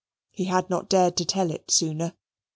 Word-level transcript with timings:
He 0.31 0.45
had 0.45 0.67
not 0.67 0.89
dared 0.89 1.15
to 1.17 1.25
tell 1.25 1.51
it 1.51 1.69
sooner. 1.69 2.13